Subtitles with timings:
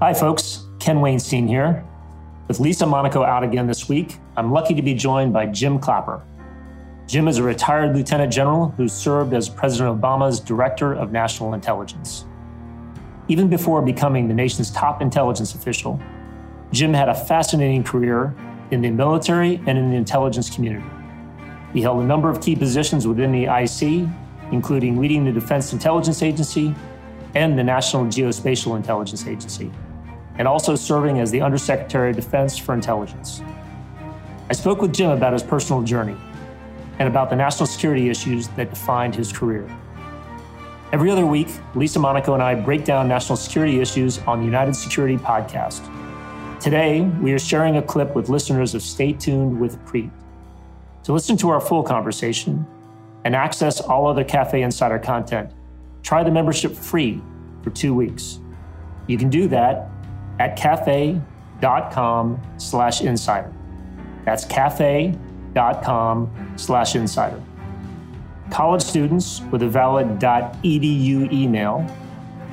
[0.00, 0.68] Hi, folks.
[0.78, 1.84] Ken Wainstein here.
[2.46, 6.22] With Lisa Monaco out again this week, I'm lucky to be joined by Jim Clapper.
[7.08, 12.26] Jim is a retired lieutenant general who served as President Obama's Director of National Intelligence.
[13.26, 16.00] Even before becoming the nation's top intelligence official,
[16.70, 18.36] Jim had a fascinating career
[18.70, 20.86] in the military and in the intelligence community.
[21.72, 24.08] He held a number of key positions within the IC,
[24.52, 26.72] including leading the Defense Intelligence Agency
[27.34, 29.72] and the National Geospatial Intelligence Agency
[30.38, 33.42] and also serving as the Undersecretary of Defense for Intelligence.
[34.48, 36.16] I spoke with Jim about his personal journey
[36.98, 39.68] and about the national security issues that defined his career.
[40.90, 44.74] Every other week, Lisa Monaco and I break down national security issues on the United
[44.74, 45.84] Security Podcast.
[46.60, 50.10] Today, we are sharing a clip with listeners of Stay Tuned with Preet.
[51.04, 52.66] To listen to our full conversation
[53.24, 55.52] and access all other Cafe Insider content,
[56.02, 57.20] try the membership free
[57.62, 58.40] for two weeks.
[59.06, 59.90] You can do that
[60.38, 63.52] at cafe.com slash insider.
[64.24, 67.42] That's cafe.com slash insider.
[68.50, 71.86] College students with a valid .edu email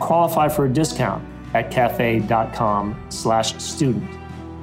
[0.00, 1.24] qualify for a discount
[1.54, 4.10] at cafe.com slash student.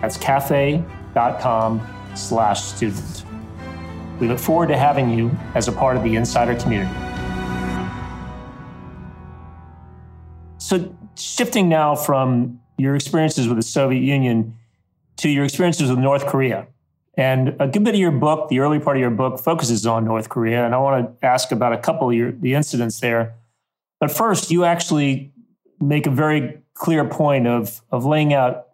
[0.01, 1.81] That's cafe.com
[2.15, 3.25] slash student.
[4.19, 6.93] We look forward to having you as a part of the insider community.
[10.57, 14.57] So, shifting now from your experiences with the Soviet Union
[15.17, 16.67] to your experiences with North Korea.
[17.15, 20.05] And a good bit of your book, the early part of your book, focuses on
[20.05, 20.65] North Korea.
[20.65, 23.35] And I want to ask about a couple of your, the incidents there.
[23.99, 25.31] But first, you actually
[25.79, 28.69] make a very clear point of, of laying out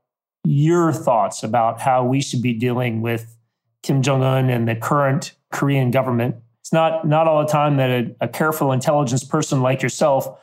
[0.46, 3.36] your thoughts about how we should be dealing with
[3.84, 6.36] Kim Jong un and the current Korean government.
[6.62, 10.40] It's not, not all the time that a, a careful intelligence person like yourself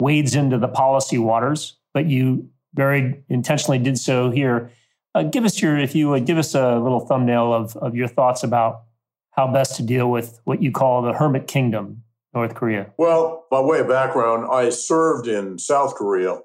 [0.00, 4.70] wades into the policy waters, but you very intentionally did so here.
[5.14, 8.06] Uh, give us your, if you would give us a little thumbnail of, of your
[8.06, 8.82] thoughts about
[9.30, 12.02] how best to deal with what you call the hermit kingdom,
[12.34, 12.92] North Korea.
[12.98, 16.38] Well, by way of background, I served in South Korea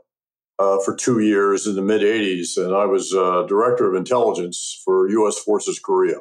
[0.57, 4.81] uh, for two years in the mid 80s, and I was uh, director of intelligence
[4.85, 5.39] for U.S.
[5.39, 6.17] Forces Korea.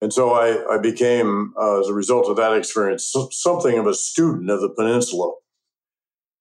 [0.00, 3.94] And so I, I became, uh, as a result of that experience, something of a
[3.94, 5.32] student of the peninsula.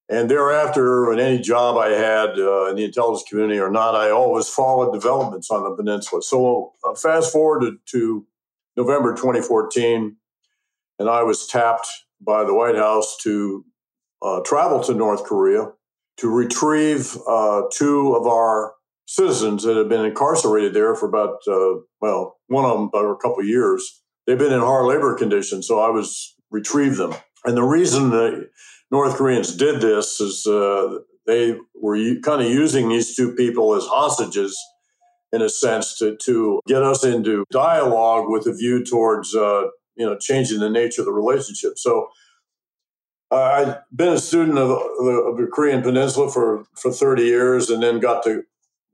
[0.10, 4.10] And thereafter, in any job I had uh, in the intelligence community or not, I
[4.10, 6.22] always followed developments on the peninsula.
[6.22, 8.26] So uh, fast forward to, to
[8.78, 10.16] November 2014,
[11.00, 11.88] and I was tapped
[12.22, 13.66] by the White House to
[14.22, 15.72] uh, travel to North Korea
[16.18, 18.74] to retrieve uh, two of our
[19.08, 23.16] citizens that had been incarcerated there for about, uh, well, one of them about a
[23.16, 24.04] couple of years.
[24.26, 27.14] They've been in hard labor conditions, so I was retrieve them.
[27.46, 28.50] And the reason that
[28.92, 33.86] North Koreans did this is uh, they were kind of using these two people as
[33.86, 34.58] hostages
[35.34, 39.64] in a sense to, to get us into dialogue with a view towards uh,
[39.96, 41.74] you know changing the nature of the relationship.
[41.78, 42.08] So
[43.30, 47.70] uh, I've been a student of the, of the Korean Peninsula for, for 30 years
[47.70, 48.44] and then got to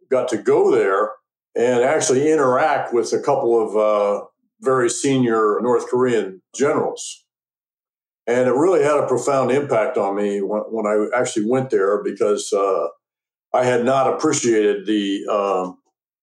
[0.10, 1.12] got to go there
[1.56, 4.26] and actually interact with a couple of uh,
[4.62, 7.23] very senior North Korean generals
[8.26, 12.02] and it really had a profound impact on me when, when I actually went there
[12.04, 12.88] because uh,
[13.54, 15.78] I had not appreciated the um,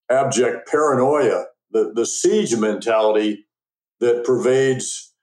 [0.09, 3.45] abject paranoia, the, the siege mentality
[3.99, 5.13] that pervades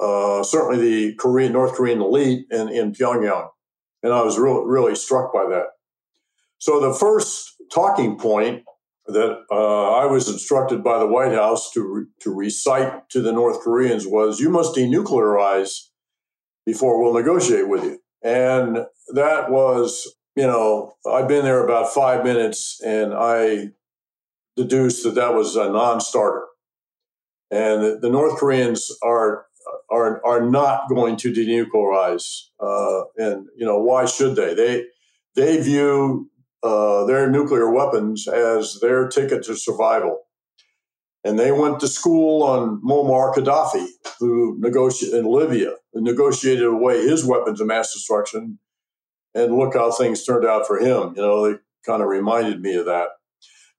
[0.00, 3.48] uh, certainly the Korean, North Korean elite in, in Pyongyang.
[4.02, 5.66] And I was really, really struck by that.
[6.58, 8.64] So the first talking point
[9.06, 13.32] that uh, I was instructed by the White House to, re- to recite to the
[13.32, 15.88] North Koreans was you must denuclearize
[16.66, 17.98] before we'll negotiate with you.
[18.22, 23.70] And that was, you know, I've been there about five minutes and I
[24.56, 26.46] deduced that that was a non starter.
[27.50, 29.46] And the North Koreans are
[29.90, 34.54] are are not going to denuclearize, uh, and you know why should they?
[34.54, 34.84] They
[35.36, 36.30] they view
[36.62, 40.22] uh, their nuclear weapons as their ticket to survival.
[41.22, 43.86] And they went to school on Muammar Gaddafi,
[44.18, 48.58] who negotiated in Libya, negotiated away his weapons of mass destruction.
[49.34, 51.14] And look how things turned out for him.
[51.16, 53.08] You know, they kind of reminded me of that.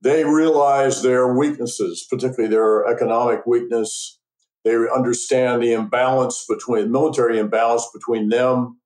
[0.02, 4.20] They realized their weaknesses, particularly their economic weakness.
[4.64, 8.80] They understand the imbalance between military imbalance between them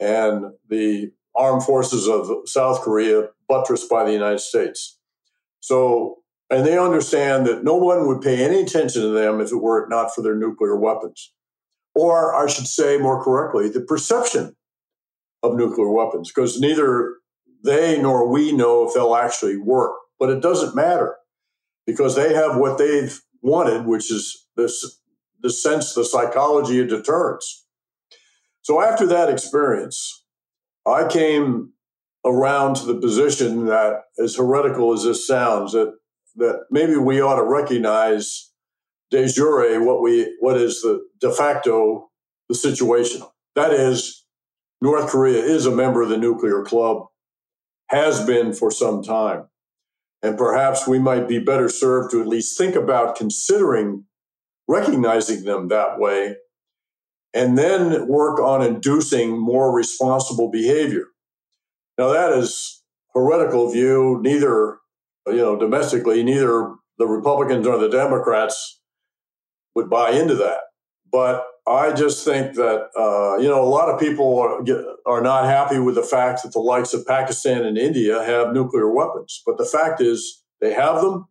[0.00, 4.98] and the armed forces of South Korea, buttressed by the United States.
[5.60, 6.18] So
[6.50, 9.86] and they understand that no one would pay any attention to them if it were
[9.88, 11.32] not for their nuclear weapons.
[11.94, 14.56] Or, I should say more correctly, the perception
[15.42, 17.16] of nuclear weapons, because neither
[17.62, 19.92] they nor we know if they'll actually work.
[20.18, 21.16] But it doesn't matter
[21.86, 25.00] because they have what they've wanted, which is this
[25.40, 27.66] the sense, the psychology of deterrence.
[28.62, 30.24] So after that experience,
[30.86, 31.72] I came
[32.24, 35.94] around to the position that, as heretical as this sounds, that
[36.36, 38.50] that maybe we ought to recognize
[39.10, 42.10] de jure what we what is the de facto
[42.48, 43.22] the situation.
[43.54, 44.24] That is,
[44.80, 47.06] North Korea is a member of the nuclear club,
[47.88, 49.48] has been for some time.
[50.22, 54.04] And perhaps we might be better served to at least think about considering
[54.66, 56.36] recognizing them that way
[57.34, 61.06] and then work on inducing more responsible behavior.
[61.98, 62.82] Now, that is
[63.12, 64.20] heretical view.
[64.22, 64.78] Neither,
[65.26, 68.80] you know, domestically, neither the Republicans nor the Democrats
[69.74, 70.60] would buy into that.
[71.10, 74.60] But I just think that uh, you know a lot of people are,
[75.06, 78.90] are not happy with the fact that the likes of Pakistan and India have nuclear
[78.90, 79.42] weapons.
[79.46, 81.26] But the fact is they have them.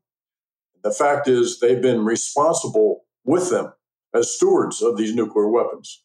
[0.84, 3.74] The fact is they've been responsible with them
[4.14, 6.04] as stewards of these nuclear weapons.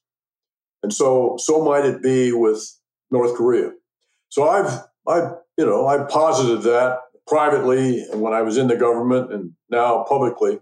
[0.82, 2.62] And so so might it be with
[3.10, 3.72] North Korea.
[4.28, 8.76] So I've I you know I posited that privately and when I was in the
[8.76, 10.60] government and now publicly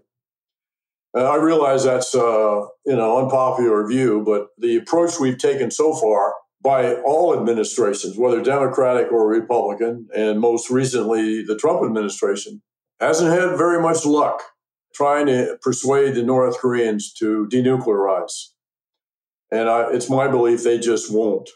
[1.15, 6.35] I realize that's uh, you know unpopular view, but the approach we've taken so far
[6.61, 12.61] by all administrations, whether Democratic or Republican, and most recently the Trump administration,
[12.99, 14.43] hasn't had very much luck
[14.93, 18.49] trying to persuade the North Koreans to denuclearize.
[19.51, 21.49] And I, it's my belief they just won't.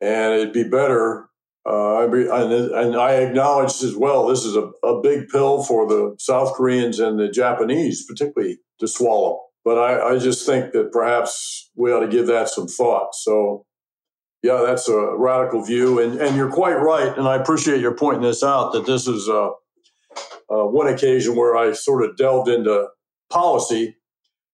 [0.00, 1.27] And it'd be better
[1.68, 6.54] uh, and I acknowledged as well, this is a, a big pill for the South
[6.54, 9.42] Koreans and the Japanese, particularly to swallow.
[9.64, 13.14] But I, I just think that perhaps we ought to give that some thought.
[13.14, 13.66] So,
[14.42, 16.00] yeah, that's a radical view.
[16.00, 17.16] And, and you're quite right.
[17.18, 19.48] And I appreciate your pointing this out that this is uh,
[20.50, 22.86] uh, one occasion where I sort of delved into
[23.28, 23.96] policy,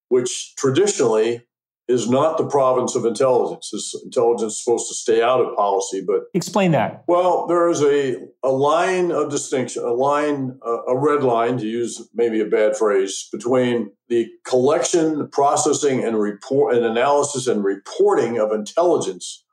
[0.09, 1.43] which traditionally
[1.87, 3.69] is not the province of intelligence.
[3.71, 7.03] This intelligence is supposed to stay out of policy, but explain that.
[7.07, 12.07] Well, there is a a line of distinction, a line, a red line, to use
[12.13, 18.51] maybe a bad phrase, between the collection, processing, and report, and analysis and reporting of
[18.51, 19.43] intelligence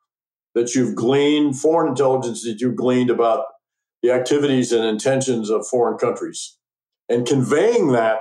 [0.55, 3.45] that you've gleaned, foreign intelligence that you've gleaned about
[4.03, 6.57] the activities and intentions of foreign countries,
[7.09, 8.21] and conveying that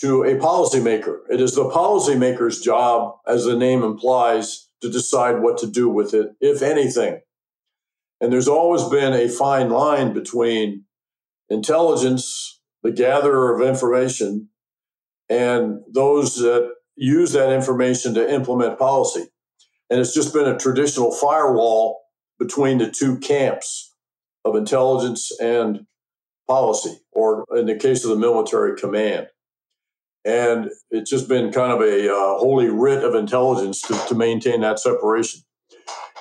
[0.00, 1.18] to a policymaker.
[1.30, 6.14] It is the policymaker's job, as the name implies, to decide what to do with
[6.14, 7.20] it, if anything.
[8.20, 10.84] And there's always been a fine line between
[11.48, 14.48] intelligence, the gatherer of information,
[15.28, 19.26] and those that use that information to implement policy.
[19.90, 22.00] And it's just been a traditional firewall
[22.38, 23.94] between the two camps
[24.44, 25.86] of intelligence and
[26.48, 29.28] policy, or in the case of the military command.
[30.24, 34.60] And it's just been kind of a uh, holy writ of intelligence to, to maintain
[34.60, 35.40] that separation.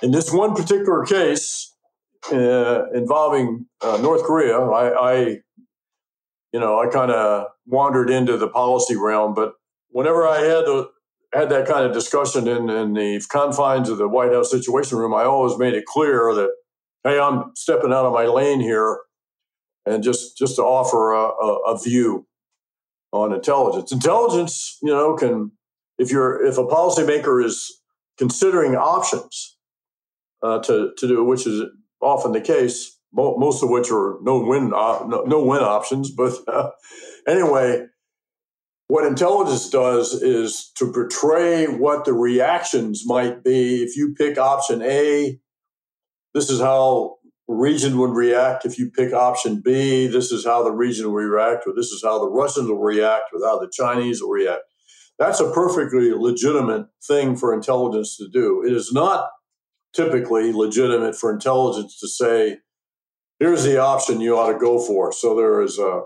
[0.02, 1.76] In this one particular case
[2.32, 5.16] uh, involving uh, North Korea, I, I,
[6.52, 9.36] you know, I kind of wandered into the policy realm.
[9.36, 9.54] But
[9.90, 10.66] whenever I had
[11.34, 15.14] had that kind of discussion in, in the confines of the White House Situation Room,
[15.14, 16.50] I always made it clear that,
[17.04, 19.00] hey, I'm stepping out of my lane here,
[19.86, 22.28] and just just to offer a, a, a view
[23.12, 23.92] on intelligence.
[23.92, 25.52] Intelligence, you know, can
[25.98, 27.82] if you're if a policymaker is
[28.18, 29.58] considering options
[30.42, 31.64] uh, to to do, which is
[32.02, 36.12] often the case, most of which are no win uh, no, no, win options.
[36.16, 36.72] But uh,
[37.28, 37.86] anyway,
[38.88, 44.82] what intelligence does is to portray what the reactions might be if you pick option
[44.82, 45.40] A.
[46.34, 47.18] This is how
[47.52, 50.08] region would react if you pick option B.
[50.08, 53.26] This is how the region will react, or this is how the Russians will react,
[53.34, 54.62] or how the Chinese will react.
[55.20, 58.64] That's a perfectly legitimate thing for intelligence to do.
[58.66, 59.30] It is not
[59.94, 62.60] typically legitimate for intelligence to say,
[63.40, 65.12] here's the option you ought to go for.
[65.12, 66.04] So there is a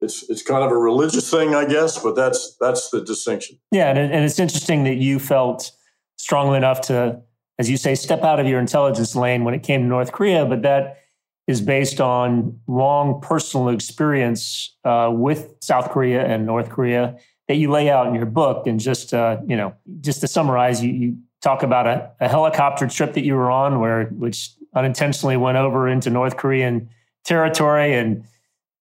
[0.00, 3.58] it's it's kind of a religious thing, I guess, but that's that's the distinction.
[3.70, 5.72] Yeah, and, and it's interesting that you felt
[6.16, 7.20] strongly enough to
[7.60, 10.46] as you say, step out of your intelligence lane when it came to North Korea,
[10.46, 11.00] but that
[11.46, 17.70] is based on long personal experience uh, with South Korea and North Korea that you
[17.70, 18.66] lay out in your book.
[18.66, 22.88] And just uh, you know, just to summarize, you, you talk about a, a, helicopter
[22.88, 26.88] trip that you were on, where which unintentionally went over into North Korean
[27.24, 28.24] territory, and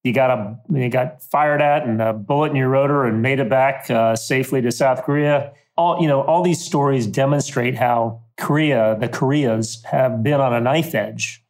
[0.06, 3.42] you got a you got fired at and a bullet in your rotor and made
[3.42, 5.52] it back uh, safely to South Korea.
[5.76, 10.62] All you know, all these stories demonstrate how Korea, the Koreas, have been on a
[10.62, 11.44] knife edge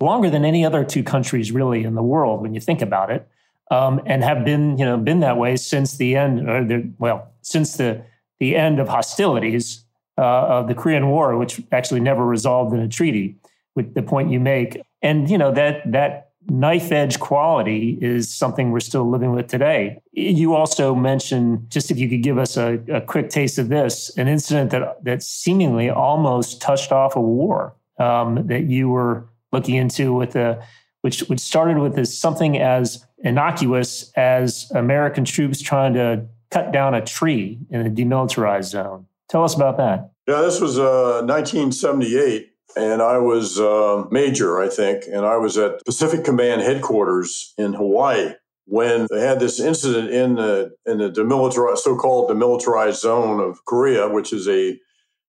[0.00, 3.28] longer than any other two countries really in the world when you think about it,
[3.70, 7.30] um, and have been you know been that way since the end, or the, well,
[7.42, 8.02] since the
[8.38, 9.84] the end of hostilities
[10.18, 13.36] uh, of the Korean War, which actually never resolved in a treaty.
[13.76, 18.70] With the point you make, and you know that that knife edge quality is something
[18.70, 20.00] we're still living with today.
[20.12, 24.10] You also mentioned, just if you could give us a, a quick taste of this,
[24.16, 29.74] an incident that that seemingly almost touched off a war um, that you were looking
[29.74, 30.62] into with the
[31.02, 36.94] which which started with this something as innocuous as American troops trying to cut down
[36.94, 39.06] a tree in a demilitarized zone.
[39.28, 40.10] Tell us about that.
[40.26, 45.58] Yeah, this was uh, 1978, and I was uh, major, I think, and I was
[45.58, 48.34] at Pacific Command headquarters in Hawaii
[48.64, 54.08] when they had this incident in the in the demilitarized, so-called demilitarized zone of Korea,
[54.08, 54.78] which is a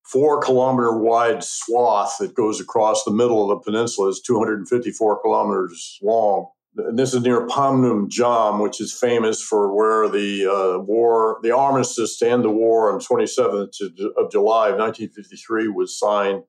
[0.04, 5.98] four kilometer wide swath that goes across the middle of the peninsula is 254 kilometers
[6.02, 6.50] long.
[6.78, 12.18] And this is near Panmunjom, which is famous for where the uh, war, the armistice
[12.20, 13.82] to end the war on 27th
[14.18, 16.44] of July of 1953 was signed,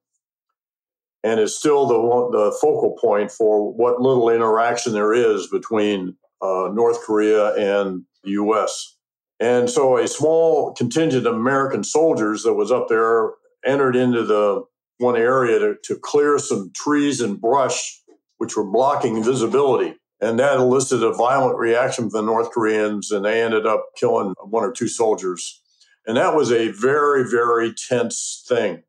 [1.25, 6.69] and is still the the focal point for what little interaction there is between uh,
[6.73, 8.97] North Korea and the U.S.
[9.41, 13.33] And so, a small contingent of American soldiers that was up there
[13.65, 14.65] entered into the
[14.99, 18.03] one area to, to clear some trees and brush
[18.43, 19.95] which were blocking visibility.
[20.21, 24.35] And that elicited a violent reaction from the North Koreans, and they ended up killing
[24.41, 25.61] one or two soldiers.
[26.07, 28.83] And that was a very, very tense thing.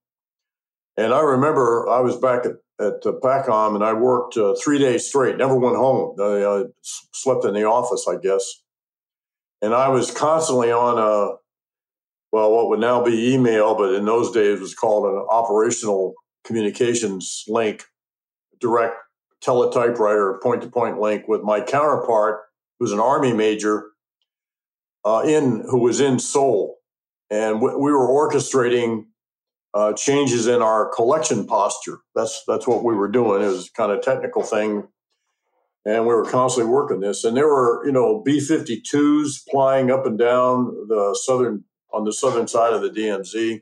[0.98, 4.80] And I remember I was back at, at the PACOM and I worked uh, three
[4.80, 6.16] days straight, never went home.
[6.20, 8.62] I, I, slept in the office, I guess.
[9.62, 11.38] And I was constantly on a,
[12.32, 17.44] well, what would now be email, but in those days was called an operational communications
[17.48, 17.86] link,
[18.60, 18.96] direct
[19.44, 22.42] teletypewriter point to point link with my counterpart,
[22.80, 23.92] who's an army major,
[25.06, 26.78] uh, in who was in Seoul,
[27.30, 29.06] and we were orchestrating
[29.74, 32.00] uh, changes in our collection posture.
[32.16, 33.42] That's that's what we were doing.
[33.42, 34.88] It was kind of technical thing,
[35.86, 37.24] and we were constantly working this.
[37.24, 41.64] And there were you know B 52s flying up and down the southern
[41.94, 43.62] on the southern side of the DMZ.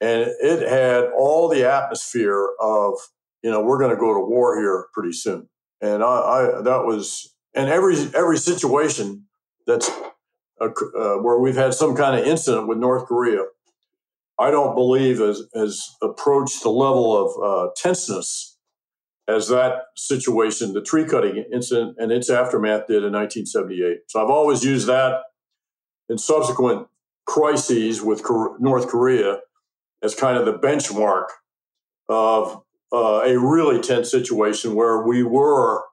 [0.00, 2.94] And it had all the atmosphere of,
[3.42, 5.48] you know, we're going to go to war here pretty soon.
[5.80, 9.26] And I, I that was, and every every situation
[9.66, 9.90] that's
[10.60, 10.68] uh,
[11.16, 13.44] where we've had some kind of incident with North Korea,
[14.42, 18.58] I don't believe has, has approached the level of uh, tenseness
[19.28, 23.98] as that situation, the tree cutting incident and its aftermath did in 1978.
[24.08, 25.20] So I've always used that
[26.08, 26.88] in subsequent
[27.24, 28.22] crises with
[28.58, 29.38] North Korea
[30.02, 31.26] as kind of the benchmark
[32.08, 35.84] of uh, a really tense situation where we were,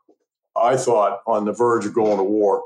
[0.59, 2.63] I thought, on the verge of going to war.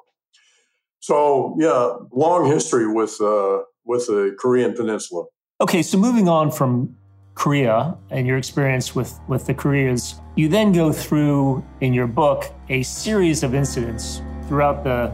[1.02, 5.26] So yeah, long history with uh, with the Korean Peninsula.
[5.64, 6.94] Okay, so moving on from
[7.36, 12.52] Korea and your experience with with the Koreas, you then go through in your book
[12.68, 15.10] a series of incidents throughout the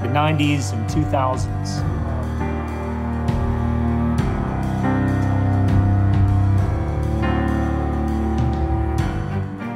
[0.00, 1.82] the 90s and 2000s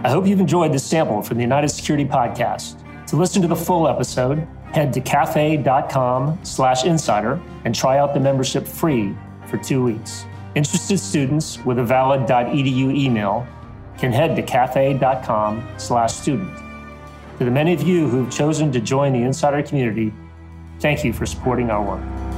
[0.03, 2.79] I hope you've enjoyed this sample from the United Security Podcast.
[3.09, 8.21] To listen to the full episode, head to cafe.com slash insider and try out the
[8.21, 9.15] membership free
[9.53, 10.25] for two weeks.
[10.55, 13.47] Interested students with a valid .edu email
[13.99, 16.57] can head to cafe.com slash student.
[17.39, 20.13] To the many of you who've chosen to join the insider community,
[20.81, 22.32] thank you for supporting our work.